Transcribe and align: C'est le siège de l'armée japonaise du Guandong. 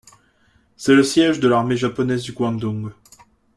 C'est 0.77 0.95
le 0.95 1.03
siège 1.03 1.39
de 1.39 1.47
l'armée 1.47 1.77
japonaise 1.77 2.23
du 2.23 2.31
Guandong. 2.31 2.91